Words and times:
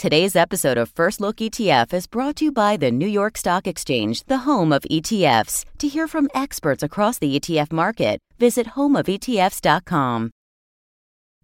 Today's 0.00 0.34
episode 0.34 0.78
of 0.78 0.88
First 0.88 1.20
Look 1.20 1.36
ETF 1.42 1.92
is 1.92 2.06
brought 2.06 2.36
to 2.36 2.46
you 2.46 2.52
by 2.52 2.78
the 2.78 2.90
New 2.90 3.06
York 3.06 3.36
Stock 3.36 3.66
Exchange, 3.66 4.24
the 4.24 4.48
home 4.48 4.72
of 4.72 4.80
ETFs. 4.90 5.66
To 5.76 5.88
hear 5.88 6.08
from 6.08 6.30
experts 6.34 6.82
across 6.82 7.18
the 7.18 7.38
ETF 7.38 7.70
market, 7.70 8.18
visit 8.38 8.68
homeofetfs.com. 8.68 10.30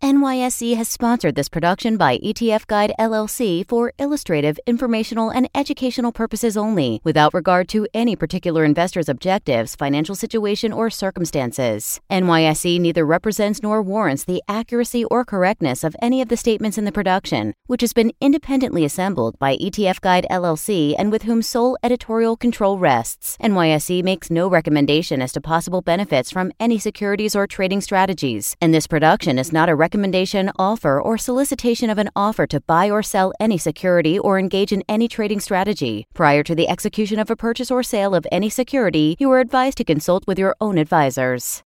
NYSE 0.03 0.77
has 0.77 0.91
sponsored 0.91 1.37
this 1.37 1.49
production 1.49 1.97
by 1.97 2.19
ETF 2.19 2.67
Guide 2.67 2.93
LLC 2.99 3.67
for 3.67 3.95
illustrative, 3.99 4.61
informational, 4.67 5.31
and 5.31 5.49
educational 5.55 6.13
purposes 6.13 6.55
only, 6.55 7.01
without 7.03 7.33
regard 7.33 7.67
to 7.71 7.89
any 7.95 8.15
particular 8.15 8.63
investor's 8.63 9.09
objectives, 9.09 9.75
financial 9.75 10.15
situation, 10.15 10.71
or 10.71 10.91
circumstances. 10.91 11.99
NYSE 12.11 12.79
neither 12.79 13.07
represents 13.07 13.63
nor 13.63 13.81
warrants 13.81 14.25
the 14.25 14.43
accuracy 14.47 15.03
or 15.07 15.25
correctness 15.25 15.83
of 15.83 15.97
any 16.03 16.21
of 16.21 16.29
the 16.29 16.37
statements 16.37 16.77
in 16.77 16.85
the 16.85 16.93
production, 16.93 17.55
which 17.67 17.81
has 17.81 17.95
been 17.95 18.13
independently 18.21 18.85
assembled 18.85 19.39
by 19.39 19.57
ETF 19.57 20.03
Guide 20.03 20.27
LLC 20.31 20.95
and 20.99 21.11
with 21.11 21.23
whom 21.23 21.41
sole 21.41 21.79
editorial 21.83 22.37
control 22.37 22.79
rests. 22.79 23.39
NYSE 23.41 24.05
makes 24.05 24.31
no 24.31 24.47
recommendation 24.47 25.23
as 25.23 25.33
to 25.33 25.41
possible 25.41 25.81
benefits 25.81 26.31
from 26.31 26.53
any 26.61 26.79
securities 26.79 27.35
or 27.35 27.47
trading 27.47 27.81
strategies, 27.81 28.55
and 28.61 28.75
this 28.75 28.87
production 28.87 29.39
is 29.39 29.55
not 29.55 29.71
a 29.71 29.86
recommendation, 29.87 30.51
offer, 30.59 31.01
or 31.01 31.17
solicitation 31.17 31.89
of 31.91 31.99
an 31.99 32.11
offer 32.17 32.45
to 32.45 32.61
buy 32.73 32.91
or 32.91 33.03
sell 33.05 33.33
any 33.39 33.57
security 33.57 34.19
or 34.19 34.37
engage 34.37 34.73
in 34.73 34.83
any 34.89 35.07
trading 35.07 35.39
strategy. 35.39 35.95
Prior 36.13 36.43
to 36.43 36.57
the 36.57 36.69
execution 36.69 37.21
of 37.21 37.31
a 37.31 37.37
purchase 37.37 37.71
or 37.71 37.85
sale 37.85 38.13
of 38.13 38.27
any 38.33 38.51
security, 38.51 39.15
you 39.21 39.31
are 39.31 39.39
advised 39.39 39.79
to 39.79 39.85
consult 39.85 40.27
with 40.27 40.41
your 40.41 40.57
own 40.61 40.77
advisors. 40.77 41.63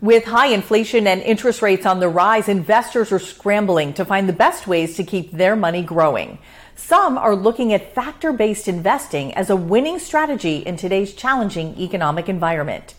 With 0.00 0.26
high 0.26 0.50
inflation 0.58 1.08
and 1.08 1.20
interest 1.22 1.60
rates 1.60 1.84
on 1.84 1.98
the 1.98 2.08
rise, 2.08 2.48
investors 2.48 3.10
are 3.10 3.18
scrambling 3.18 3.92
to 3.94 4.04
find 4.04 4.28
the 4.28 4.42
best 4.44 4.68
ways 4.68 4.94
to 4.94 5.02
keep 5.02 5.32
their 5.32 5.56
money 5.56 5.82
growing. 5.82 6.38
Some 6.76 7.18
are 7.18 7.34
looking 7.34 7.72
at 7.72 7.92
factor-based 7.92 8.68
investing 8.68 9.34
as 9.34 9.50
a 9.50 9.56
winning 9.56 9.98
strategy 9.98 10.58
in 10.58 10.76
today's 10.76 11.12
challenging 11.12 11.76
economic 11.76 12.28
environment. 12.28 12.94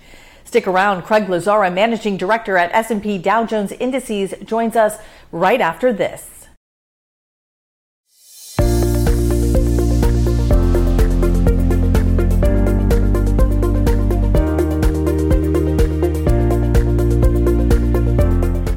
Stick 0.50 0.66
around. 0.66 1.04
Craig 1.04 1.28
Lazzara, 1.28 1.72
managing 1.72 2.18
director 2.18 2.58
at 2.58 2.74
S&P 2.74 3.20
Dow 3.20 3.46
Jones 3.46 3.72
Indices, 3.74 4.34
joins 4.44 4.76
us 4.76 4.98
right 5.32 5.62
after 5.62 5.94
this. 5.94 6.48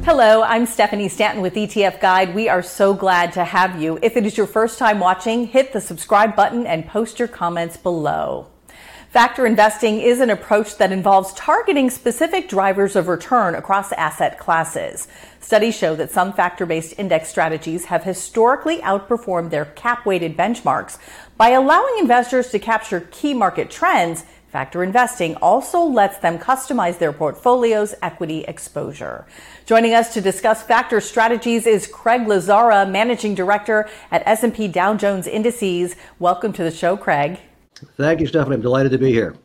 Hello, 0.05 0.43
I'm 0.43 0.67
Stephanie 0.67 1.09
Stanton 1.09 1.41
with 1.41 1.55
ETF 1.55 1.99
Guide. 1.99 2.35
We 2.35 2.49
are 2.49 2.61
so 2.61 2.93
glad 2.93 3.33
to 3.33 3.43
have 3.43 3.81
you. 3.81 3.97
If 4.03 4.15
it 4.15 4.27
is 4.27 4.37
your 4.37 4.45
first 4.45 4.77
time 4.77 4.99
watching, 4.99 5.47
hit 5.47 5.73
the 5.73 5.81
subscribe 5.81 6.35
button 6.35 6.67
and 6.67 6.85
post 6.85 7.17
your 7.17 7.27
comments 7.27 7.77
below. 7.77 8.52
Factor 9.13 9.45
investing 9.45 10.01
is 10.01 10.21
an 10.21 10.31
approach 10.31 10.77
that 10.77 10.91
involves 10.91 11.35
targeting 11.35 11.91
specific 11.91 12.49
drivers 12.49 12.95
of 12.95 13.07
return 13.07 13.53
across 13.53 13.91
asset 13.91 14.39
classes. 14.39 15.07
Studies 15.39 15.77
show 15.77 15.95
that 15.97 16.09
some 16.09 16.33
factor 16.33 16.65
based 16.65 16.95
index 16.97 17.29
strategies 17.29 17.85
have 17.85 18.05
historically 18.05 18.79
outperformed 18.79 19.51
their 19.51 19.65
cap 19.65 20.07
weighted 20.07 20.35
benchmarks. 20.35 20.97
By 21.37 21.49
allowing 21.49 21.99
investors 21.99 22.49
to 22.49 22.57
capture 22.57 23.01
key 23.11 23.35
market 23.35 23.69
trends, 23.69 24.25
Factor 24.49 24.83
investing 24.83 25.35
also 25.37 25.79
lets 25.81 26.19
them 26.19 26.37
customize 26.37 26.99
their 26.99 27.11
portfolio's 27.11 27.95
equity 28.03 28.43
exposure. 28.45 29.25
Joining 29.65 29.95
us 29.95 30.13
to 30.13 30.21
discuss 30.21 30.61
factor 30.61 31.01
strategies 31.01 31.65
is 31.65 31.87
Craig 31.87 32.21
Lazzara, 32.21 32.87
managing 32.87 33.33
director 33.33 33.89
at 34.11 34.21
S&P 34.27 34.67
Dow 34.67 34.93
Jones 34.93 35.25
Indices. 35.25 35.95
Welcome 36.19 36.53
to 36.53 36.63
the 36.63 36.69
show, 36.69 36.95
Craig. 36.95 37.39
Thank 37.97 38.19
you, 38.19 38.27
Stephanie. 38.27 38.55
I'm 38.55 38.61
delighted 38.61 38.91
to 38.91 38.97
be 38.97 39.11
here. 39.11 39.35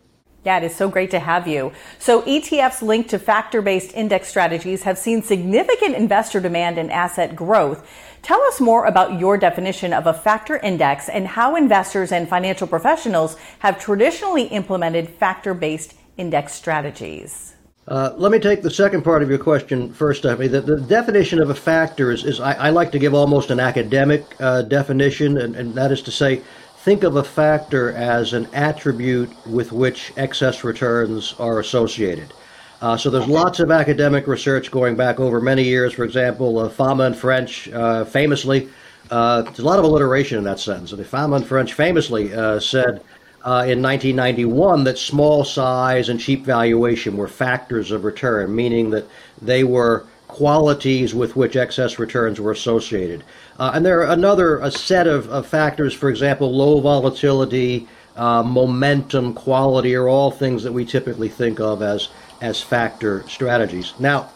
Yeah, 0.45 0.59
it 0.59 0.65
is 0.65 0.75
so 0.75 0.89
great 0.89 1.11
to 1.11 1.19
have 1.19 1.49
you. 1.49 1.73
So, 1.99 2.23
ETFs 2.23 2.81
linked 2.81 3.11
to 3.11 3.19
factor 3.19 3.61
based 3.61 3.93
index 3.95 4.29
strategies 4.29 4.85
have 4.85 4.97
seen 4.97 5.21
significant 5.23 5.97
investor 5.97 6.41
demand 6.41 6.79
and 6.79 6.93
asset 6.93 7.35
growth. 7.35 7.87
Tell 8.23 8.41
us 8.43 8.61
more 8.61 8.87
about 8.87 9.19
your 9.19 9.37
definition 9.37 9.93
of 9.93 10.07
a 10.07 10.15
factor 10.15 10.57
index 10.59 11.09
and 11.09 11.27
how 11.27 11.57
investors 11.57 12.13
and 12.13 12.29
financial 12.29 12.67
professionals 12.67 13.37
have 13.59 13.79
traditionally 13.79 14.45
implemented 14.45 15.09
factor 15.09 15.55
based 15.55 15.95
index 16.17 16.55
strategies. 16.55 17.55
Uh, 17.89 18.13
let 18.17 18.31
me 18.31 18.39
take 18.39 18.61
the 18.61 18.71
second 18.71 19.03
part 19.03 19.23
of 19.23 19.31
your 19.31 19.39
question 19.39 19.91
first, 19.93 20.21
Stephanie. 20.21 20.47
The, 20.47 20.61
the 20.61 20.81
definition 20.81 21.41
of 21.41 21.49
a 21.49 21.55
factor 21.55 22.11
is, 22.11 22.23
is 22.23 22.39
I, 22.39 22.53
I, 22.53 22.71
like 22.71 22.93
to 22.93 22.99
give 22.99 23.15
almost 23.15 23.51
an 23.51 23.61
academic 23.61 24.27
uh, 24.41 24.61
definition, 24.61 25.39
and, 25.39 25.57
and 25.57 25.75
that 25.75 25.91
is 25.91 26.03
to 26.03 26.11
say, 26.11 26.43
think 26.79 27.03
of 27.03 27.17
a 27.17 27.25
factor 27.25 27.93
as 27.93 28.33
an 28.33 28.49
attribute 28.55 29.31
with 29.47 29.73
which 29.73 30.13
excess 30.17 30.63
returns 30.63 31.35
are 31.39 31.59
associated. 31.59 32.33
Uh, 32.81 32.97
so 32.97 33.11
there's 33.11 33.27
lots 33.27 33.59
of 33.59 33.73
academic 33.73 34.29
research 34.29 34.71
going 34.71 34.95
back 34.95 35.19
over 35.19 35.41
many 35.41 35.65
years. 35.65 35.93
For 35.93 36.05
example, 36.05 36.59
uh, 36.59 36.69
Fama 36.69 37.05
and 37.05 37.17
French 37.17 37.69
uh, 37.71 38.05
famously, 38.05 38.69
uh, 39.11 39.43
there's 39.43 39.59
a 39.59 39.65
lot 39.65 39.81
of 39.81 39.85
alliteration 39.85 40.39
in 40.39 40.45
that 40.45 40.61
sentence. 40.61 40.93
And 40.93 41.05
Fama 41.05 41.37
and 41.37 41.47
French 41.47 41.75
famously 41.75 42.33
uh, 42.33 42.61
said 42.61 43.03
uh, 43.45 43.67
in 43.67 43.83
1991 43.83 44.85
that 44.85 44.99
small 44.99 45.45
size 45.45 46.09
and 46.09 46.21
cheap 46.21 46.45
valuation 46.45 47.17
were 47.17 47.27
factors 47.27 47.91
of 47.91 48.05
return, 48.05 48.55
meaning 48.55 48.91
that 48.91 49.09
they 49.43 49.65
were 49.65 50.07
qualities 50.29 51.15
with 51.15 51.35
which 51.35 51.57
excess 51.57 51.99
returns 51.99 52.41
were 52.41 52.53
associated. 52.53 53.25
Uh, 53.59 53.73
and 53.75 53.85
there 53.85 54.01
are 54.01 54.13
another 54.13 54.59
a 54.59 54.71
set 54.71 55.07
of, 55.07 55.29
of 55.31 55.47
factors, 55.47 55.93
for 55.93 56.09
example, 56.11 56.55
low 56.55 56.81
volatility, 56.81 57.89
uh, 58.17 58.43
momentum, 58.43 59.33
quality 59.33 59.95
are 59.95 60.09
all 60.09 60.31
things 60.31 60.63
that 60.63 60.73
we 60.73 60.85
typically 60.85 61.29
think 61.29 61.61
of 61.61 61.83
as 61.83 62.09
as 62.41 62.63
factor 62.63 63.25
strategies. 63.29 63.95
Now, 63.99 64.31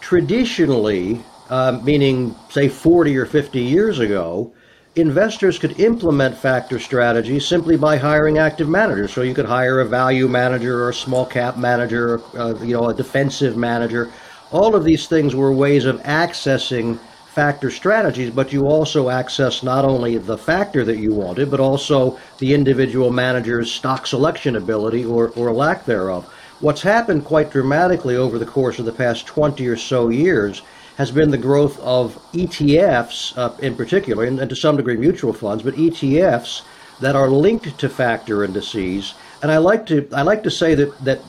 traditionally, 0.00 1.22
uh, 1.48 1.80
meaning 1.82 2.34
say 2.50 2.68
40 2.68 3.16
or 3.16 3.26
50 3.26 3.60
years 3.60 3.98
ago, 4.00 4.52
investors 4.96 5.58
could 5.58 5.78
implement 5.78 6.36
factor 6.36 6.78
strategies 6.78 7.46
simply 7.46 7.76
by 7.76 7.96
hiring 7.96 8.38
active 8.38 8.68
managers. 8.68 9.12
So 9.12 9.22
you 9.22 9.34
could 9.34 9.44
hire 9.44 9.80
a 9.80 9.84
value 9.84 10.26
manager 10.26 10.82
or 10.82 10.88
a 10.88 10.94
small 10.94 11.26
cap 11.26 11.56
manager, 11.56 12.20
uh, 12.36 12.54
you 12.62 12.74
know, 12.74 12.88
a 12.88 12.94
defensive 12.94 13.56
manager. 13.56 14.10
All 14.52 14.74
of 14.76 14.84
these 14.84 15.08
things 15.08 15.34
were 15.34 15.52
ways 15.52 15.84
of 15.84 16.00
accessing 16.02 16.98
factor 17.26 17.70
strategies, 17.70 18.30
but 18.30 18.52
you 18.52 18.66
also 18.66 19.10
access 19.10 19.62
not 19.62 19.84
only 19.84 20.16
the 20.16 20.38
factor 20.38 20.84
that 20.84 20.98
you 20.98 21.12
wanted, 21.12 21.50
but 21.50 21.60
also 21.60 22.18
the 22.38 22.54
individual 22.54 23.10
manager's 23.10 23.70
stock 23.70 24.06
selection 24.06 24.56
ability 24.56 25.04
or, 25.04 25.30
or 25.30 25.52
lack 25.52 25.84
thereof. 25.84 26.24
What's 26.60 26.80
happened 26.80 27.24
quite 27.26 27.50
dramatically 27.50 28.16
over 28.16 28.38
the 28.38 28.46
course 28.46 28.78
of 28.78 28.86
the 28.86 28.92
past 28.92 29.26
20 29.26 29.66
or 29.66 29.76
so 29.76 30.08
years 30.08 30.62
has 30.96 31.10
been 31.10 31.30
the 31.30 31.36
growth 31.36 31.78
of 31.80 32.14
ETFs 32.32 33.36
uh, 33.36 33.54
in 33.58 33.74
particular, 33.76 34.24
and, 34.24 34.40
and 34.40 34.48
to 34.48 34.56
some 34.56 34.76
degree 34.76 34.96
mutual 34.96 35.34
funds, 35.34 35.62
but 35.62 35.74
ETFs 35.74 36.62
that 37.00 37.14
are 37.14 37.28
linked 37.28 37.78
to 37.78 37.88
factor 37.88 38.44
indices. 38.44 39.12
And 39.42 39.52
I 39.52 39.58
like 39.58 39.86
to 39.86 40.08
I 40.12 40.22
like 40.22 40.42
to 40.44 40.50
say 40.50 40.74
that 40.74 41.04
that 41.04 41.20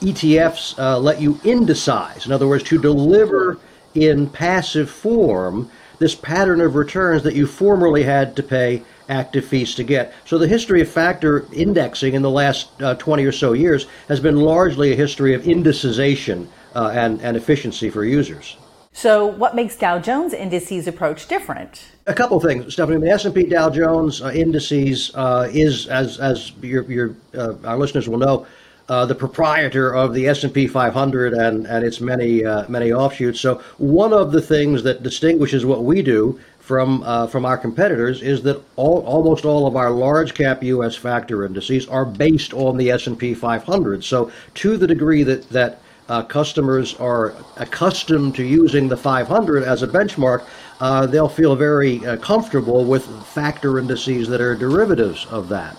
ETFs 0.00 0.78
uh, 0.78 0.98
let 0.98 1.20
you 1.20 1.40
indicize. 1.44 2.26
In 2.26 2.32
other 2.32 2.46
words, 2.46 2.64
to 2.64 2.78
deliver 2.78 3.58
in 3.94 4.28
passive 4.28 4.90
form 4.90 5.70
this 5.98 6.14
pattern 6.14 6.60
of 6.60 6.74
returns 6.74 7.22
that 7.22 7.34
you 7.34 7.46
formerly 7.46 8.02
had 8.02 8.36
to 8.36 8.42
pay 8.42 8.82
active 9.08 9.44
fees 9.44 9.74
to 9.76 9.84
get. 9.84 10.12
So 10.24 10.38
the 10.38 10.48
history 10.48 10.80
of 10.80 10.88
factor 10.88 11.46
indexing 11.52 12.14
in 12.14 12.22
the 12.22 12.30
last 12.30 12.70
uh, 12.82 12.94
20 12.94 13.24
or 13.24 13.32
so 13.32 13.52
years 13.52 13.86
has 14.08 14.20
been 14.20 14.36
largely 14.36 14.92
a 14.92 14.96
history 14.96 15.34
of 15.34 15.42
indicization 15.42 16.48
uh, 16.74 16.90
and, 16.92 17.20
and 17.20 17.36
efficiency 17.36 17.90
for 17.90 18.04
users. 18.04 18.56
So, 18.96 19.26
what 19.26 19.56
makes 19.56 19.76
Dow 19.76 19.98
Jones 19.98 20.32
Indices 20.32 20.86
approach 20.86 21.26
different? 21.26 21.88
A 22.06 22.14
couple 22.14 22.36
of 22.36 22.44
things, 22.44 22.72
Stephanie. 22.72 23.00
The 23.00 23.10
S&P 23.10 23.46
Dow 23.46 23.68
Jones 23.68 24.22
uh, 24.22 24.28
Indices 24.28 25.10
uh, 25.16 25.50
is, 25.52 25.88
as 25.88 26.20
as 26.20 26.52
your, 26.62 26.84
your 26.84 27.16
uh, 27.36 27.54
our 27.64 27.76
listeners 27.76 28.08
will 28.08 28.18
know, 28.18 28.46
uh, 28.88 29.04
the 29.04 29.14
proprietor 29.14 29.92
of 29.92 30.14
the 30.14 30.28
S&P 30.28 30.68
500 30.68 31.34
and, 31.34 31.66
and 31.66 31.84
its 31.84 32.00
many 32.00 32.44
uh, 32.44 32.68
many 32.68 32.92
offshoots. 32.92 33.40
So 33.40 33.60
one 33.78 34.12
of 34.12 34.30
the 34.30 34.40
things 34.40 34.84
that 34.84 35.02
distinguishes 35.02 35.66
what 35.66 35.82
we 35.82 36.00
do 36.00 36.38
from 36.60 37.02
uh, 37.02 37.26
from 37.26 37.44
our 37.44 37.58
competitors 37.58 38.22
is 38.22 38.42
that 38.42 38.62
all, 38.76 39.00
almost 39.00 39.44
all 39.44 39.66
of 39.66 39.74
our 39.74 39.90
large 39.90 40.34
cap 40.34 40.62
U.S. 40.62 40.94
factor 40.94 41.44
indices 41.44 41.88
are 41.88 42.04
based 42.04 42.54
on 42.54 42.76
the 42.76 42.92
S&P 42.92 43.34
500. 43.34 44.04
So 44.04 44.30
to 44.54 44.76
the 44.76 44.86
degree 44.86 45.24
that 45.24 45.48
that 45.50 45.80
uh, 46.08 46.22
customers 46.22 46.94
are 46.96 47.34
accustomed 47.56 48.34
to 48.36 48.44
using 48.44 48.88
the 48.88 48.96
500 48.96 49.62
as 49.62 49.82
a 49.82 49.88
benchmark, 49.88 50.44
uh, 50.80 51.06
they'll 51.06 51.28
feel 51.28 51.56
very 51.56 52.04
uh, 52.06 52.16
comfortable 52.18 52.84
with 52.84 53.06
factor 53.26 53.78
indices 53.78 54.28
that 54.28 54.40
are 54.40 54.54
derivatives 54.54 55.26
of 55.26 55.48
that. 55.48 55.76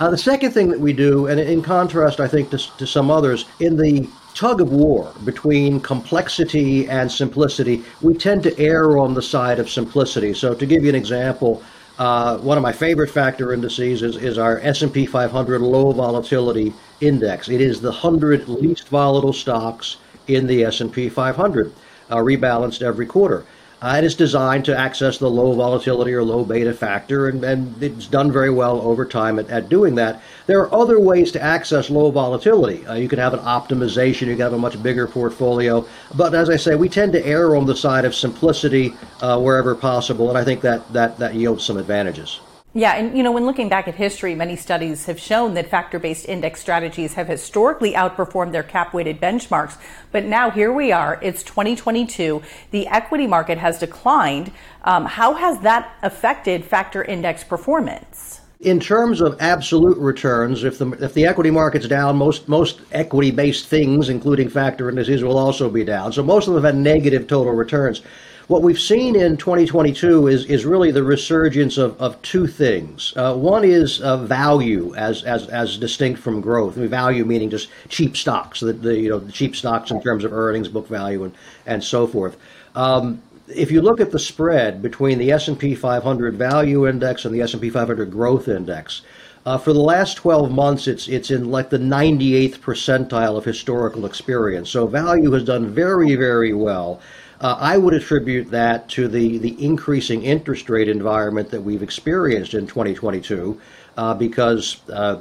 Uh, 0.00 0.10
the 0.10 0.18
second 0.18 0.50
thing 0.50 0.68
that 0.68 0.80
we 0.80 0.92
do, 0.92 1.26
and 1.26 1.38
in 1.38 1.62
contrast, 1.62 2.18
I 2.20 2.26
think, 2.26 2.50
to, 2.50 2.58
to 2.58 2.86
some 2.86 3.10
others, 3.10 3.44
in 3.60 3.76
the 3.76 4.08
tug 4.34 4.60
of 4.60 4.72
war 4.72 5.12
between 5.24 5.80
complexity 5.80 6.88
and 6.88 7.10
simplicity, 7.10 7.84
we 8.02 8.14
tend 8.14 8.42
to 8.42 8.58
err 8.58 8.98
on 8.98 9.14
the 9.14 9.22
side 9.22 9.60
of 9.60 9.70
simplicity. 9.70 10.34
So, 10.34 10.52
to 10.54 10.66
give 10.66 10.82
you 10.82 10.88
an 10.88 10.96
example, 10.96 11.62
Uh, 11.98 12.38
one 12.38 12.58
of 12.58 12.62
my 12.62 12.72
favorite 12.72 13.10
factor 13.10 13.52
indices 13.52 14.02
is, 14.02 14.16
is 14.16 14.36
our 14.36 14.58
S&P 14.60 15.06
500 15.06 15.60
low 15.60 15.92
volatility 15.92 16.74
index. 17.00 17.48
It 17.48 17.60
is 17.60 17.80
the 17.80 17.90
100 17.90 18.48
least 18.48 18.88
volatile 18.88 19.32
stocks 19.32 19.98
in 20.26 20.46
the 20.46 20.64
S&P 20.64 21.08
500, 21.08 21.72
uh, 22.10 22.16
rebalanced 22.16 22.82
every 22.82 23.06
quarter. 23.06 23.44
Uh, 23.84 23.96
and 23.96 24.06
it's 24.06 24.14
designed 24.14 24.64
to 24.64 24.74
access 24.74 25.18
the 25.18 25.28
low 25.28 25.52
volatility 25.52 26.14
or 26.14 26.24
low 26.24 26.42
beta 26.42 26.72
factor, 26.72 27.28
and, 27.28 27.44
and 27.44 27.82
it's 27.82 28.06
done 28.06 28.32
very 28.32 28.48
well 28.48 28.80
over 28.80 29.04
time 29.04 29.38
at, 29.38 29.46
at, 29.50 29.68
doing 29.68 29.94
that. 29.94 30.22
There 30.46 30.58
are 30.60 30.74
other 30.74 30.98
ways 30.98 31.30
to 31.32 31.42
access 31.42 31.90
low 31.90 32.10
volatility. 32.10 32.86
Uh, 32.86 32.94
you 32.94 33.08
can 33.10 33.18
have 33.18 33.34
an 33.34 33.40
optimization, 33.40 34.22
you 34.22 34.36
can 34.36 34.40
have 34.40 34.54
a 34.54 34.58
much 34.58 34.82
bigger 34.82 35.06
portfolio. 35.06 35.86
But 36.14 36.34
as 36.34 36.48
I 36.48 36.56
say, 36.56 36.76
we 36.76 36.88
tend 36.88 37.12
to 37.12 37.26
err 37.26 37.54
on 37.56 37.66
the 37.66 37.76
side 37.76 38.06
of 38.06 38.14
simplicity 38.14 38.94
uh, 39.20 39.38
wherever 39.38 39.74
possible, 39.74 40.30
and 40.30 40.38
I 40.38 40.44
think 40.44 40.62
that, 40.62 40.90
that, 40.94 41.18
that 41.18 41.34
yields 41.34 41.62
some 41.62 41.76
advantages. 41.76 42.40
Yeah, 42.76 42.96
and 42.96 43.16
you 43.16 43.22
know, 43.22 43.30
when 43.30 43.46
looking 43.46 43.68
back 43.68 43.86
at 43.86 43.94
history, 43.94 44.34
many 44.34 44.56
studies 44.56 45.06
have 45.06 45.20
shown 45.20 45.54
that 45.54 45.68
factor 45.68 46.00
based 46.00 46.28
index 46.28 46.60
strategies 46.60 47.14
have 47.14 47.28
historically 47.28 47.92
outperformed 47.92 48.50
their 48.50 48.64
cap 48.64 48.92
weighted 48.92 49.20
benchmarks. 49.20 49.76
But 50.10 50.24
now 50.24 50.50
here 50.50 50.72
we 50.72 50.90
are, 50.90 51.20
it's 51.22 51.44
2022. 51.44 52.42
The 52.72 52.88
equity 52.88 53.28
market 53.28 53.58
has 53.58 53.78
declined. 53.78 54.50
Um, 54.82 55.04
how 55.04 55.34
has 55.34 55.60
that 55.60 55.94
affected 56.02 56.64
factor 56.64 57.04
index 57.04 57.44
performance? 57.44 58.40
In 58.58 58.80
terms 58.80 59.20
of 59.20 59.36
absolute 59.40 59.98
returns, 59.98 60.64
if 60.64 60.78
the 60.78 60.90
if 60.94 61.14
the 61.14 61.26
equity 61.26 61.52
market's 61.52 61.86
down, 61.86 62.16
most 62.16 62.48
most 62.48 62.80
equity 62.90 63.30
based 63.30 63.68
things, 63.68 64.08
including 64.08 64.48
factor 64.48 64.88
indices, 64.88 65.22
will 65.22 65.38
also 65.38 65.70
be 65.70 65.84
down. 65.84 66.12
So 66.12 66.24
most 66.24 66.48
of 66.48 66.54
them 66.54 66.64
have 66.64 66.74
negative 66.74 67.28
total 67.28 67.52
returns. 67.52 68.02
What 68.46 68.60
we've 68.60 68.80
seen 68.80 69.16
in 69.16 69.38
2022 69.38 70.28
is, 70.28 70.44
is 70.44 70.66
really 70.66 70.90
the 70.90 71.02
resurgence 71.02 71.78
of, 71.78 71.98
of 71.98 72.20
two 72.20 72.46
things. 72.46 73.14
Uh, 73.16 73.34
one 73.34 73.64
is 73.64 74.02
uh, 74.02 74.18
value 74.18 74.94
as, 74.96 75.22
as, 75.22 75.48
as 75.48 75.78
distinct 75.78 76.20
from 76.20 76.42
growth. 76.42 76.76
I 76.76 76.82
mean, 76.82 76.90
value 76.90 77.24
meaning 77.24 77.48
just 77.48 77.70
cheap 77.88 78.18
stocks, 78.18 78.60
the, 78.60 78.74
the, 78.74 79.00
you 79.00 79.08
know, 79.08 79.18
the 79.18 79.32
cheap 79.32 79.56
stocks 79.56 79.90
in 79.90 80.02
terms 80.02 80.24
of 80.24 80.34
earnings, 80.34 80.68
book 80.68 80.86
value, 80.88 81.24
and, 81.24 81.34
and 81.64 81.82
so 81.82 82.06
forth. 82.06 82.36
Um, 82.74 83.22
if 83.48 83.70
you 83.70 83.80
look 83.80 83.98
at 83.98 84.10
the 84.10 84.18
spread 84.18 84.82
between 84.82 85.18
the 85.18 85.32
S&P 85.32 85.74
500 85.74 86.34
value 86.34 86.86
index 86.86 87.24
and 87.24 87.34
the 87.34 87.40
S&P 87.40 87.70
500 87.70 88.10
growth 88.10 88.48
index, 88.48 89.00
uh, 89.46 89.56
for 89.56 89.72
the 89.72 89.80
last 89.80 90.16
12 90.16 90.50
months, 90.50 90.86
it's 90.86 91.06
it's 91.06 91.30
in 91.30 91.50
like 91.50 91.68
the 91.68 91.78
98th 91.78 92.60
percentile 92.60 93.36
of 93.36 93.44
historical 93.44 94.06
experience. 94.06 94.70
So 94.70 94.86
value 94.86 95.30
has 95.32 95.44
done 95.44 95.68
very, 95.68 96.14
very 96.14 96.54
well. 96.54 97.00
Uh, 97.40 97.56
I 97.58 97.76
would 97.76 97.94
attribute 97.94 98.50
that 98.50 98.88
to 98.90 99.08
the, 99.08 99.38
the 99.38 99.64
increasing 99.64 100.22
interest 100.22 100.70
rate 100.70 100.88
environment 100.88 101.50
that 101.50 101.60
we've 101.60 101.82
experienced 101.82 102.54
in 102.54 102.66
2022 102.66 103.60
uh, 103.96 104.14
because 104.14 104.80
uh, 104.90 105.20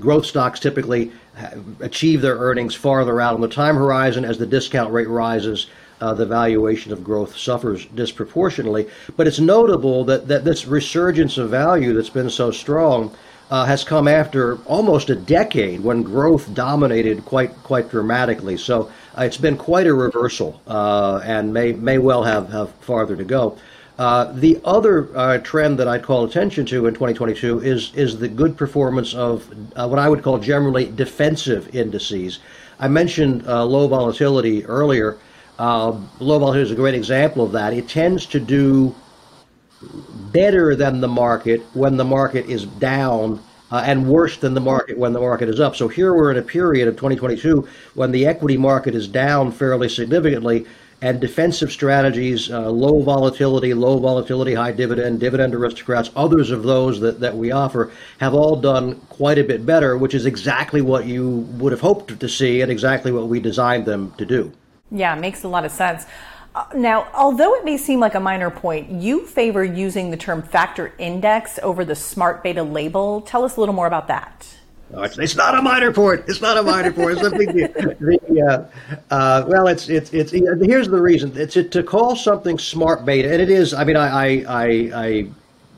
growth 0.00 0.26
stocks 0.26 0.60
typically 0.60 1.12
achieve 1.80 2.22
their 2.22 2.36
earnings 2.36 2.74
farther 2.74 3.20
out 3.20 3.34
on 3.34 3.40
the 3.40 3.48
time 3.48 3.76
horizon 3.76 4.24
as 4.24 4.38
the 4.38 4.46
discount 4.46 4.92
rate 4.92 5.08
rises. 5.08 5.68
Uh, 6.00 6.14
the 6.14 6.24
valuation 6.24 6.92
of 6.92 7.02
growth 7.02 7.36
suffers 7.36 7.84
disproportionately. 7.86 8.88
But 9.16 9.26
it's 9.26 9.40
notable 9.40 10.04
that, 10.04 10.28
that 10.28 10.44
this 10.44 10.64
resurgence 10.64 11.38
of 11.38 11.50
value 11.50 11.92
that's 11.92 12.08
been 12.08 12.30
so 12.30 12.52
strong 12.52 13.12
uh, 13.50 13.64
has 13.64 13.82
come 13.82 14.06
after 14.06 14.58
almost 14.58 15.10
a 15.10 15.16
decade 15.16 15.80
when 15.80 16.04
growth 16.04 16.54
dominated 16.54 17.24
quite 17.24 17.52
quite 17.64 17.90
dramatically. 17.90 18.56
So 18.56 18.92
uh, 19.16 19.22
it's 19.22 19.36
been 19.36 19.56
quite 19.56 19.86
a 19.86 19.94
reversal, 19.94 20.60
uh, 20.66 21.20
and 21.24 21.52
may 21.52 21.72
may 21.72 21.98
well 21.98 22.22
have 22.22 22.50
have 22.50 22.70
farther 22.76 23.16
to 23.16 23.24
go. 23.24 23.56
Uh, 23.98 24.30
the 24.32 24.60
other 24.64 25.08
uh, 25.16 25.38
trend 25.38 25.78
that 25.78 25.88
I'd 25.88 26.02
call 26.02 26.24
attention 26.24 26.64
to 26.66 26.86
in 26.86 26.94
2022 26.94 27.60
is 27.60 27.92
is 27.94 28.18
the 28.18 28.28
good 28.28 28.56
performance 28.56 29.14
of 29.14 29.48
uh, 29.74 29.88
what 29.88 29.98
I 29.98 30.08
would 30.08 30.22
call 30.22 30.38
generally 30.38 30.86
defensive 30.86 31.74
indices. 31.74 32.38
I 32.80 32.88
mentioned 32.88 33.44
low 33.46 33.88
volatility 33.88 34.64
earlier. 34.66 35.18
Um, 35.58 36.08
low 36.20 36.38
volatility 36.38 36.70
is 36.70 36.72
a 36.72 36.80
great 36.80 36.94
example 36.94 37.44
of 37.44 37.50
that. 37.52 37.72
It 37.72 37.88
tends 37.88 38.24
to 38.26 38.38
do 38.38 38.94
better 40.32 40.74
than 40.74 41.00
the 41.00 41.08
market 41.08 41.62
when 41.74 41.96
the 41.96 42.04
market 42.04 42.46
is 42.46 42.66
down 42.66 43.40
uh, 43.70 43.82
and 43.84 44.08
worse 44.08 44.36
than 44.38 44.54
the 44.54 44.60
market 44.60 44.98
when 44.98 45.12
the 45.12 45.20
market 45.20 45.48
is 45.48 45.60
up. 45.60 45.76
So 45.76 45.88
here 45.88 46.14
we're 46.14 46.30
in 46.30 46.38
a 46.38 46.42
period 46.42 46.88
of 46.88 46.96
2022 46.96 47.68
when 47.94 48.12
the 48.12 48.26
equity 48.26 48.56
market 48.56 48.94
is 48.94 49.08
down 49.08 49.52
fairly 49.52 49.88
significantly 49.88 50.66
and 51.00 51.20
defensive 51.20 51.70
strategies, 51.70 52.50
uh, 52.50 52.68
low 52.68 53.02
volatility, 53.02 53.72
low 53.72 53.98
volatility, 53.98 54.54
high 54.54 54.72
dividend, 54.72 55.20
dividend 55.20 55.54
aristocrats, 55.54 56.10
others 56.16 56.50
of 56.50 56.64
those 56.64 56.98
that, 57.00 57.20
that 57.20 57.36
we 57.36 57.52
offer 57.52 57.92
have 58.18 58.34
all 58.34 58.56
done 58.56 58.96
quite 59.08 59.38
a 59.38 59.44
bit 59.44 59.64
better, 59.64 59.96
which 59.96 60.14
is 60.14 60.26
exactly 60.26 60.80
what 60.80 61.06
you 61.06 61.46
would 61.58 61.70
have 61.70 61.80
hoped 61.80 62.18
to 62.18 62.28
see 62.28 62.62
and 62.62 62.70
exactly 62.70 63.12
what 63.12 63.28
we 63.28 63.38
designed 63.38 63.86
them 63.86 64.12
to 64.18 64.26
do. 64.26 64.52
Yeah, 64.90 65.14
makes 65.14 65.44
a 65.44 65.48
lot 65.48 65.64
of 65.64 65.70
sense. 65.70 66.06
Uh, 66.58 66.66
now, 66.74 67.06
although 67.14 67.54
it 67.54 67.64
may 67.64 67.76
seem 67.76 68.00
like 68.00 68.16
a 68.16 68.20
minor 68.20 68.50
point, 68.50 68.90
you 68.90 69.24
favor 69.24 69.62
using 69.62 70.10
the 70.10 70.16
term 70.16 70.42
factor 70.42 70.92
index 70.98 71.56
over 71.62 71.84
the 71.84 71.94
smart 71.94 72.42
beta 72.42 72.64
label. 72.64 73.20
Tell 73.20 73.44
us 73.44 73.56
a 73.56 73.60
little 73.60 73.76
more 73.76 73.86
about 73.86 74.08
that. 74.08 74.44
No, 74.90 75.02
it's, 75.02 75.16
it's, 75.18 75.36
not 75.36 75.56
a 75.56 75.62
minor 75.62 75.92
point. 75.92 76.24
It's 76.26 76.40
not 76.40 76.56
a 76.56 76.62
minor 76.64 76.90
point. 76.92 77.18
It's 77.18 77.26
a 77.28 77.30
big 77.30 77.52
deal. 77.52 77.68
The, 78.00 78.42
uh, 78.42 79.14
uh, 79.14 79.44
well, 79.46 79.68
it's, 79.68 79.88
it's, 79.88 80.12
it's, 80.12 80.32
here's 80.32 80.88
the 80.88 81.00
reason. 81.00 81.32
It's 81.36 81.54
to 81.54 81.82
call 81.84 82.16
something 82.16 82.58
smart 82.58 83.04
beta, 83.04 83.32
and 83.32 83.40
it 83.40 83.50
is, 83.50 83.72
I 83.72 83.84
mean, 83.84 83.96
I, 83.96 84.08
I, 84.08 84.44
I, 84.48 84.66
I 84.94 85.26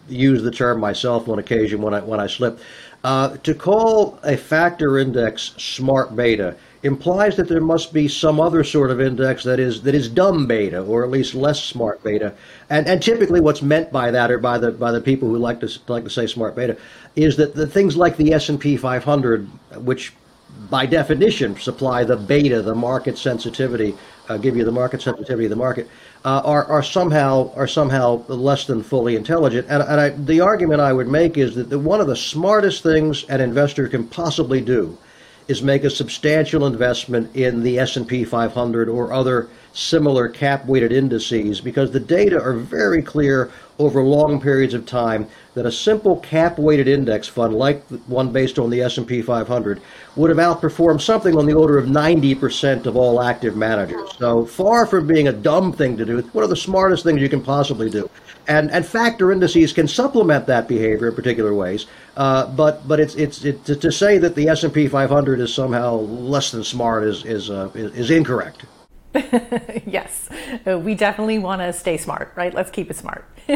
use 0.08 0.42
the 0.42 0.50
term 0.50 0.80
myself 0.80 1.28
on 1.28 1.38
occasion 1.38 1.82
when 1.82 1.92
I, 1.92 2.00
when 2.00 2.20
I 2.20 2.26
slip. 2.26 2.58
Uh, 3.04 3.36
to 3.38 3.54
call 3.54 4.18
a 4.24 4.36
factor 4.38 4.98
index 4.98 5.52
smart 5.58 6.16
beta 6.16 6.56
implies 6.82 7.36
that 7.36 7.48
there 7.48 7.60
must 7.60 7.92
be 7.92 8.08
some 8.08 8.40
other 8.40 8.64
sort 8.64 8.90
of 8.90 9.00
index 9.00 9.44
that 9.44 9.60
is 9.60 9.82
that 9.82 9.94
is 9.94 10.08
dumb 10.08 10.46
beta 10.46 10.80
or 10.82 11.04
at 11.04 11.10
least 11.10 11.34
less 11.34 11.62
smart 11.62 12.02
beta. 12.02 12.34
And 12.70 12.86
and 12.86 13.02
typically 13.02 13.40
what's 13.40 13.62
meant 13.62 13.92
by 13.92 14.10
that 14.10 14.30
or 14.30 14.38
by 14.38 14.58
the 14.58 14.72
by 14.72 14.90
the 14.90 15.00
people 15.00 15.28
who 15.28 15.38
like 15.38 15.60
to 15.60 15.70
like 15.88 16.04
to 16.04 16.10
say 16.10 16.26
smart 16.26 16.56
beta 16.56 16.76
is 17.16 17.36
that 17.36 17.54
the 17.54 17.66
things 17.66 17.96
like 17.96 18.16
the 18.16 18.32
S&P 18.32 18.76
500 18.76 19.48
which 19.76 20.12
by 20.68 20.86
definition 20.86 21.56
supply 21.56 22.04
the 22.04 22.16
beta, 22.16 22.62
the 22.62 22.74
market 22.74 23.16
sensitivity, 23.18 23.94
uh, 24.28 24.36
give 24.36 24.56
you 24.56 24.64
the 24.64 24.72
market 24.72 25.02
sensitivity 25.02 25.44
of 25.44 25.50
the 25.50 25.56
market, 25.56 25.88
uh, 26.24 26.42
are, 26.44 26.64
are 26.64 26.82
somehow 26.82 27.52
are 27.54 27.66
somehow 27.66 28.24
less 28.28 28.66
than 28.66 28.82
fully 28.82 29.16
intelligent. 29.16 29.66
And, 29.68 29.82
and 29.82 30.00
I, 30.00 30.08
the 30.10 30.40
argument 30.40 30.80
I 30.80 30.92
would 30.92 31.08
make 31.08 31.36
is 31.36 31.54
that 31.56 31.70
the, 31.70 31.78
one 31.78 32.00
of 32.00 32.06
the 32.06 32.16
smartest 32.16 32.82
things 32.82 33.24
an 33.24 33.40
investor 33.40 33.88
can 33.88 34.06
possibly 34.06 34.60
do 34.60 34.96
is 35.50 35.62
make 35.62 35.82
a 35.82 35.90
substantial 35.90 36.64
investment 36.64 37.34
in 37.34 37.64
the 37.64 37.76
S&P 37.80 38.22
500 38.22 38.88
or 38.88 39.12
other 39.12 39.48
similar 39.72 40.28
cap 40.28 40.64
weighted 40.66 40.92
indices 40.92 41.60
because 41.60 41.90
the 41.90 41.98
data 41.98 42.40
are 42.40 42.52
very 42.52 43.02
clear 43.02 43.50
over 43.80 44.00
long 44.00 44.40
periods 44.40 44.74
of 44.74 44.86
time 44.86 45.26
that 45.54 45.66
a 45.66 45.72
simple 45.72 46.20
cap 46.20 46.56
weighted 46.56 46.86
index 46.86 47.26
fund 47.26 47.52
like 47.52 47.82
one 48.06 48.30
based 48.30 48.60
on 48.60 48.70
the 48.70 48.80
S&P 48.80 49.22
500 49.22 49.80
would 50.14 50.30
have 50.30 50.38
outperformed 50.38 51.00
something 51.00 51.36
on 51.36 51.46
the 51.46 51.52
order 51.52 51.78
of 51.78 51.86
90% 51.86 52.86
of 52.86 52.96
all 52.96 53.20
active 53.20 53.56
managers. 53.56 54.08
So 54.18 54.44
far 54.44 54.86
from 54.86 55.08
being 55.08 55.26
a 55.26 55.32
dumb 55.32 55.72
thing 55.72 55.96
to 55.96 56.04
do, 56.04 56.18
it's 56.18 56.32
one 56.32 56.44
of 56.44 56.50
the 56.50 56.56
smartest 56.56 57.02
things 57.02 57.20
you 57.20 57.28
can 57.28 57.42
possibly 57.42 57.90
do 57.90 58.08
and 58.46 58.70
and 58.70 58.84
factor 58.84 59.32
indices 59.32 59.72
can 59.72 59.88
supplement 59.88 60.46
that 60.46 60.68
behavior 60.68 61.08
in 61.08 61.14
particular 61.14 61.54
ways. 61.54 61.86
Uh, 62.16 62.46
but 62.46 62.86
but 62.86 63.00
it's 63.00 63.14
it's 63.14 63.44
it, 63.44 63.64
to, 63.64 63.76
to, 63.76 63.92
say 63.92 64.18
that 64.18 64.34
the 64.34 64.48
S 64.48 64.64
and 64.64 64.72
P 64.72 64.88
500 64.88 65.40
is 65.40 65.54
somehow 65.54 65.94
less 65.96 66.50
than 66.50 66.64
smart 66.64 67.04
is 67.04 67.24
is 67.24 67.50
uh, 67.50 67.70
is, 67.74 68.10
incorrect. 68.10 68.64
yes, 69.86 70.28
uh, 70.66 70.78
we 70.78 70.94
definitely 70.94 71.38
want 71.38 71.60
to 71.60 71.72
stay 71.72 71.96
smart, 71.96 72.32
right? 72.36 72.54
Let's 72.54 72.70
keep 72.70 72.90
it 72.90 72.96
smart. 72.96 73.24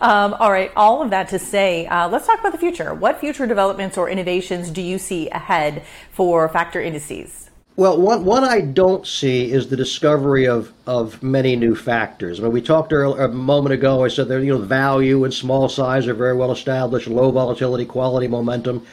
um, 0.00 0.34
all 0.34 0.50
right, 0.50 0.72
all 0.74 1.02
of 1.02 1.10
that 1.10 1.28
to 1.28 1.38
say, 1.38 1.86
uh, 1.86 2.08
let's 2.08 2.26
talk 2.26 2.40
about 2.40 2.52
the 2.52 2.58
future. 2.58 2.92
What 2.92 3.20
future 3.20 3.46
developments 3.46 3.96
or 3.96 4.10
innovations 4.10 4.70
do 4.70 4.82
you 4.82 4.98
see 4.98 5.28
ahead 5.30 5.84
for 6.10 6.48
factor 6.48 6.80
indices? 6.80 7.47
Well, 7.78 7.96
one, 7.96 8.24
one 8.24 8.42
I 8.42 8.60
don't 8.60 9.06
see 9.06 9.52
is 9.52 9.68
the 9.68 9.76
discovery 9.76 10.48
of, 10.48 10.72
of 10.84 11.22
many 11.22 11.54
new 11.54 11.76
factors. 11.76 12.40
I 12.40 12.42
mean, 12.42 12.50
we 12.50 12.60
talked 12.60 12.92
earlier, 12.92 13.22
a 13.22 13.28
moment 13.28 13.72
ago. 13.72 14.04
I 14.04 14.08
said 14.08 14.26
that 14.26 14.42
you 14.42 14.52
know 14.52 14.58
value 14.58 15.22
and 15.22 15.32
small 15.32 15.68
size 15.68 16.08
are 16.08 16.14
very 16.14 16.34
well 16.34 16.50
established, 16.50 17.06
low 17.06 17.30
volatility, 17.30 17.84
quality, 17.84 18.26
momentum. 18.26 18.84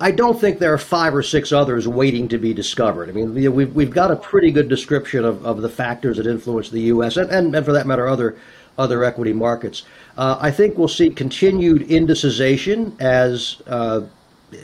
I 0.00 0.12
don't 0.12 0.40
think 0.40 0.60
there 0.60 0.72
are 0.72 0.78
five 0.78 1.14
or 1.14 1.22
six 1.22 1.52
others 1.52 1.86
waiting 1.86 2.26
to 2.28 2.38
be 2.38 2.54
discovered. 2.54 3.10
I 3.10 3.12
mean, 3.12 3.34
we've, 3.34 3.74
we've 3.74 3.90
got 3.90 4.10
a 4.10 4.16
pretty 4.16 4.50
good 4.50 4.70
description 4.70 5.26
of, 5.26 5.44
of 5.44 5.60
the 5.60 5.68
factors 5.68 6.16
that 6.16 6.26
influence 6.26 6.70
the 6.70 6.80
U.S. 6.80 7.18
and, 7.18 7.30
and, 7.30 7.54
and 7.54 7.66
for 7.66 7.74
that 7.74 7.86
matter, 7.86 8.08
other 8.08 8.38
other 8.78 9.04
equity 9.04 9.34
markets. 9.34 9.82
Uh, 10.16 10.38
I 10.40 10.50
think 10.50 10.78
we'll 10.78 10.88
see 10.88 11.10
continued 11.10 11.82
indicization 11.82 12.98
as 12.98 13.60
uh, 13.66 14.00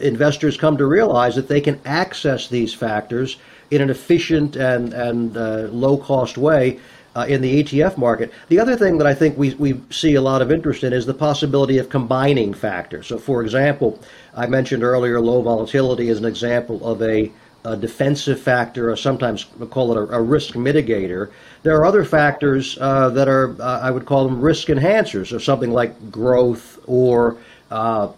investors 0.01 0.57
come 0.57 0.77
to 0.77 0.87
realize 0.87 1.35
that 1.37 1.49
they 1.49 1.61
can 1.61 1.81
access 1.85 2.49
these 2.49 2.75
factors 2.75 3.39
in 3.71 3.83
an 3.83 3.91
efficient 3.91 4.57
and, 4.57 4.93
and 4.95 5.37
uh, 5.37 5.69
low 5.71 5.97
cost 5.97 6.39
way 6.39 6.79
uh, 7.15 7.27
in 7.29 7.41
the 7.41 7.63
ETF 7.63 7.97
market. 7.97 8.33
The 8.49 8.61
other 8.61 8.77
thing 8.77 8.99
that 8.99 9.07
I 9.07 9.15
think 9.15 9.37
we, 9.37 9.55
we 9.55 9.81
see 9.91 10.15
a 10.15 10.23
lot 10.23 10.41
of 10.41 10.53
interest 10.53 10.85
in 10.85 10.93
is 10.93 11.05
the 11.05 11.15
possibility 11.15 11.79
of 11.79 11.89
combining 11.89 12.55
factors. 12.55 13.09
So, 13.09 13.19
for 13.19 13.43
example, 13.43 13.99
I 14.35 14.47
mentioned 14.47 14.85
earlier 14.85 15.21
low 15.21 15.43
volatility 15.43 16.11
as 16.11 16.19
an 16.19 16.25
example 16.25 16.87
of 16.87 17.03
a, 17.03 17.31
a 17.65 17.77
defensive 17.77 18.41
factor, 18.41 18.91
or 18.91 18.97
sometimes 18.97 19.47
we 19.59 19.67
call 19.67 19.91
it 19.93 19.97
a, 19.97 20.17
a, 20.17 20.23
risk 20.23 20.55
mitigator. 20.55 21.31
There 21.65 21.77
are 21.77 21.85
other 21.85 22.05
factors 22.05 22.79
uh, 22.81 23.09
that 23.11 23.27
are, 23.27 23.61
uh, 23.61 23.81
I 23.81 23.91
would 23.91 24.07
call 24.07 24.29
them 24.29 24.41
risk 24.41 24.69
enhancers, 24.69 25.35
or 25.35 25.41
something 25.41 25.73
like 25.73 26.13
growth 26.13 26.79
or 26.87 27.37
uh, 27.71 28.13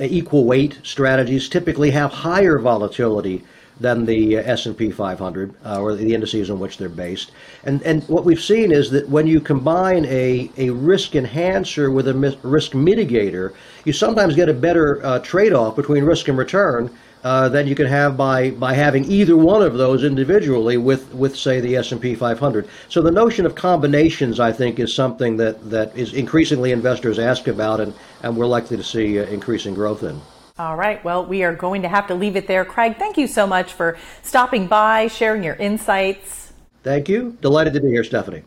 equal 0.00 0.44
weight 0.44 0.78
strategies 0.82 1.48
typically 1.48 1.90
have 1.90 2.12
higher 2.12 2.58
volatility 2.58 3.44
than 3.80 4.04
the 4.04 4.36
S&P 4.36 4.90
500 4.90 5.54
uh, 5.64 5.80
or 5.80 5.94
the 5.94 6.14
indices 6.14 6.48
on 6.48 6.60
which 6.60 6.78
they're 6.78 6.88
based. 6.88 7.32
And 7.64 7.82
and 7.82 8.04
what 8.04 8.24
we've 8.24 8.40
seen 8.40 8.70
is 8.70 8.90
that 8.90 9.08
when 9.08 9.26
you 9.26 9.40
combine 9.40 10.04
a, 10.06 10.50
a 10.56 10.70
risk 10.70 11.16
enhancer 11.16 11.90
with 11.90 12.06
a 12.08 12.38
risk 12.42 12.72
mitigator, 12.72 13.52
you 13.84 13.92
sometimes 13.92 14.36
get 14.36 14.48
a 14.48 14.54
better 14.54 15.04
uh, 15.04 15.18
trade-off 15.20 15.74
between 15.74 16.04
risk 16.04 16.28
and 16.28 16.38
return 16.38 16.90
uh, 17.24 17.48
than 17.48 17.66
you 17.66 17.74
can 17.74 17.86
have 17.86 18.16
by 18.16 18.50
by 18.50 18.74
having 18.74 19.04
either 19.06 19.36
one 19.36 19.62
of 19.62 19.74
those 19.74 20.04
individually 20.04 20.76
with 20.76 21.12
with 21.14 21.34
say 21.34 21.58
the 21.58 21.74
S&P 21.76 22.14
500. 22.14 22.68
So 22.88 23.00
the 23.00 23.10
notion 23.10 23.46
of 23.46 23.54
combinations, 23.54 24.38
I 24.38 24.52
think, 24.52 24.78
is 24.78 24.94
something 24.94 25.38
that 25.38 25.70
that 25.70 25.96
is 25.96 26.12
increasingly 26.12 26.70
investors 26.70 27.18
ask 27.18 27.48
about, 27.48 27.80
and 27.80 27.94
and 28.22 28.36
we're 28.36 28.46
likely 28.46 28.76
to 28.76 28.84
see 28.84 29.18
uh, 29.18 29.24
increasing 29.24 29.74
growth 29.74 30.02
in. 30.02 30.20
All 30.58 30.76
right. 30.76 31.02
Well, 31.02 31.26
we 31.26 31.42
are 31.42 31.54
going 31.54 31.82
to 31.82 31.88
have 31.88 32.06
to 32.06 32.14
leave 32.14 32.36
it 32.36 32.46
there. 32.46 32.64
Craig, 32.64 32.96
thank 32.96 33.16
you 33.18 33.26
so 33.26 33.44
much 33.44 33.72
for 33.72 33.98
stopping 34.22 34.68
by, 34.68 35.08
sharing 35.08 35.42
your 35.42 35.56
insights. 35.56 36.52
Thank 36.84 37.08
you. 37.08 37.36
Delighted 37.40 37.72
to 37.72 37.80
be 37.80 37.88
here, 37.88 38.04
Stephanie. 38.04 38.42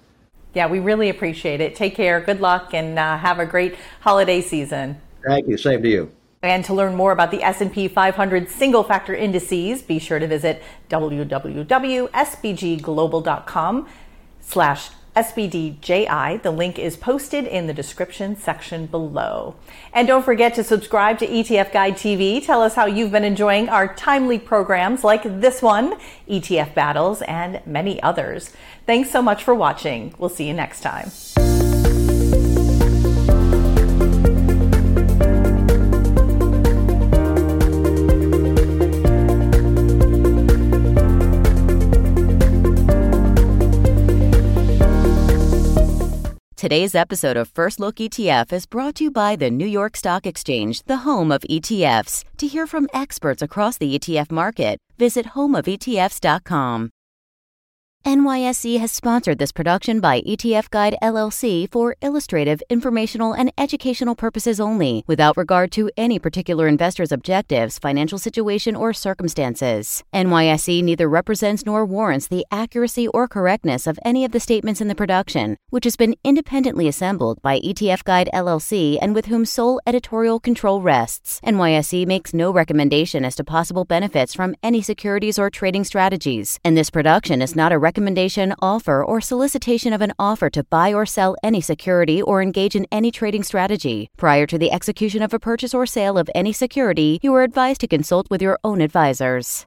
Yeah, 0.53 0.67
we 0.67 0.79
really 0.79 1.09
appreciate 1.09 1.59
it. 1.59 1.75
Take 1.75 1.95
care. 1.95 2.21
Good 2.21 2.39
luck, 2.39 2.73
and 2.73 2.97
uh, 2.97 3.17
have 3.17 3.39
a 3.39 3.45
great 3.45 3.75
holiday 3.99 4.41
season. 4.41 5.01
Thank 5.25 5.47
you. 5.47 5.57
Same 5.57 5.81
to 5.81 5.89
you. 5.89 6.11
And 6.41 6.65
to 6.65 6.73
learn 6.73 6.95
more 6.95 7.11
about 7.11 7.29
the 7.31 7.43
S&P 7.43 7.87
500 7.87 8.49
single 8.49 8.83
factor 8.83 9.15
indices, 9.15 9.81
be 9.81 9.99
sure 9.99 10.19
to 10.19 10.27
visit 10.27 10.61
www.spglobal.com 10.89 13.87
slash 14.41 14.89
SPDJI. 15.17 16.43
The 16.43 16.51
link 16.51 16.77
is 16.77 16.95
posted 16.95 17.45
in 17.45 17.65
the 17.65 17.73
description 17.73 18.37
section 18.37 18.85
below. 18.85 19.55
And 19.91 20.07
don't 20.07 20.23
forget 20.23 20.53
to 20.55 20.63
subscribe 20.63 21.17
to 21.19 21.27
ETF 21.27 21.73
Guide 21.73 21.95
TV. 21.95 22.45
Tell 22.45 22.61
us 22.61 22.75
how 22.75 22.85
you've 22.85 23.11
been 23.11 23.23
enjoying 23.23 23.67
our 23.67 23.95
timely 23.95 24.37
programs 24.37 25.03
like 25.03 25.23
this 25.23 25.63
one, 25.63 25.97
ETF 26.29 26.75
Battles, 26.75 27.23
and 27.23 27.61
many 27.65 28.01
others. 28.03 28.53
Thanks 28.85 29.09
so 29.09 29.23
much 29.23 29.43
for 29.43 29.55
watching. 29.55 30.13
We'll 30.19 30.29
see 30.29 30.47
you 30.47 30.53
next 30.53 30.81
time. 30.81 31.09
Today's 46.57 46.95
episode 46.95 47.37
of 47.37 47.49
First 47.49 47.79
Look 47.79 47.97
ETF 47.97 48.51
is 48.51 48.65
brought 48.65 48.95
to 48.95 49.03
you 49.03 49.11
by 49.11 49.35
the 49.35 49.51
New 49.51 49.67
York 49.67 49.95
Stock 49.95 50.25
Exchange, 50.25 50.81
the 50.85 50.97
home 50.97 51.31
of 51.31 51.41
ETFs. 51.43 52.23
To 52.37 52.47
hear 52.47 52.65
from 52.65 52.87
experts 52.95 53.43
across 53.43 53.77
the 53.77 53.99
ETF 53.99 54.31
market, 54.31 54.79
visit 54.97 55.27
homeofetfs.com. 55.27 56.89
NYSE 58.07 58.79
has 58.79 58.93
sponsored 58.93 59.37
this 59.37 59.51
production 59.51 59.99
by 59.99 60.21
ETF 60.21 60.69
Guide 60.69 60.95
LLC 61.03 61.69
for 61.69 61.97
illustrative, 62.01 62.63
informational, 62.69 63.33
and 63.33 63.51
educational 63.57 64.15
purposes 64.15 64.61
only, 64.61 65.03
without 65.07 65.35
regard 65.35 65.73
to 65.73 65.91
any 65.97 66.17
particular 66.17 66.69
investor's 66.69 67.11
objectives, 67.11 67.77
financial 67.77 68.17
situation, 68.17 68.77
or 68.77 68.93
circumstances. 68.93 70.05
NYSE 70.13 70.81
neither 70.85 71.09
represents 71.09 71.65
nor 71.65 71.85
warrants 71.85 72.27
the 72.27 72.45
accuracy 72.49 73.09
or 73.09 73.27
correctness 73.27 73.85
of 73.85 73.99
any 74.05 74.23
of 74.23 74.31
the 74.31 74.39
statements 74.39 74.79
in 74.79 74.87
the 74.87 74.95
production, 74.95 75.57
which 75.69 75.83
has 75.83 75.97
been 75.97 76.15
independently 76.23 76.87
assembled 76.87 77.41
by 77.41 77.59
ETF 77.59 78.05
Guide 78.05 78.29
LLC 78.33 78.97
and 79.01 79.13
with 79.15 79.25
whom 79.25 79.43
sole 79.43 79.81
editorial 79.85 80.39
control 80.39 80.81
rests. 80.81 81.41
NYSE 81.43 82.07
makes 82.07 82.33
no 82.33 82.53
recommendation 82.53 83.25
as 83.25 83.35
to 83.35 83.43
possible 83.43 83.83
benefits 83.83 84.33
from 84.33 84.55
any 84.63 84.81
securities 84.81 85.37
or 85.37 85.49
trading 85.49 85.83
strategies, 85.83 86.57
and 86.63 86.77
this 86.77 86.89
production 86.89 87.41
is 87.41 87.53
not 87.53 87.73
a 87.73 87.77
recommendation 87.77 87.96
recommendation, 87.97 88.53
offer, 88.61 89.03
or 89.03 89.19
solicitation 89.19 89.91
of 89.91 90.01
an 90.01 90.13
offer 90.19 90.51
to 90.51 90.63
buy 90.63 90.93
or 90.93 91.03
sell 91.03 91.35
any 91.41 91.59
security 91.59 92.21
or 92.21 92.43
engage 92.43 92.75
in 92.75 92.85
any 92.91 93.09
trading 93.09 93.41
strategy. 93.41 94.07
Prior 94.17 94.45
to 94.45 94.57
the 94.59 94.71
execution 94.71 95.23
of 95.23 95.33
a 95.33 95.39
purchase 95.39 95.73
or 95.73 95.87
sale 95.87 96.15
of 96.15 96.29
any 96.35 96.53
security, 96.53 97.17
you 97.23 97.33
are 97.33 97.41
advised 97.41 97.81
to 97.81 97.87
consult 97.87 98.29
with 98.29 98.39
your 98.39 98.59
own 98.63 98.81
advisors. 98.81 99.65